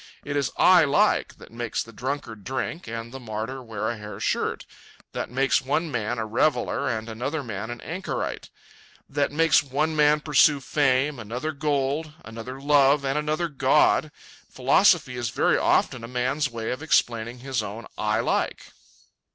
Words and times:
It 0.25 0.35
is 0.35 0.49
I 0.57 0.83
LIKE 0.83 1.35
that 1.37 1.51
makes 1.51 1.83
the 1.83 1.93
drunkard 1.93 2.43
drink 2.43 2.87
and 2.87 3.11
the 3.11 3.19
martyr 3.19 3.61
wear 3.61 3.87
a 3.87 3.97
hair 3.99 4.19
shirt; 4.19 4.65
that 5.11 5.29
makes 5.29 5.61
one 5.61 5.91
man 5.91 6.17
a 6.17 6.25
reveller 6.25 6.89
and 6.89 7.07
another 7.07 7.43
man 7.43 7.69
an 7.69 7.79
anchorite; 7.81 8.49
that 9.07 9.31
makes 9.31 9.61
one 9.61 9.95
man 9.95 10.19
pursue 10.19 10.59
fame, 10.59 11.19
another 11.19 11.51
gold, 11.51 12.13
another 12.25 12.59
love, 12.59 13.05
and 13.05 13.15
another 13.15 13.47
God. 13.47 14.11
Philosophy 14.49 15.17
is 15.17 15.29
very 15.29 15.59
often 15.59 16.03
a 16.03 16.07
man's 16.07 16.49
way 16.49 16.71
of 16.71 16.81
explaining 16.81 17.41
his 17.41 17.61
own 17.61 17.85
I 17.95 18.21
LIKE. 18.21 18.71